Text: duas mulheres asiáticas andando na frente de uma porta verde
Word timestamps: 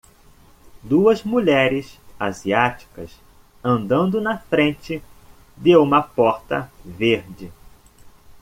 duas 0.81 1.21
mulheres 1.23 1.99
asiáticas 2.19 3.11
andando 3.63 4.19
na 4.19 4.35
frente 4.35 4.99
de 5.55 5.77
uma 5.77 6.01
porta 6.01 6.71
verde 6.83 7.51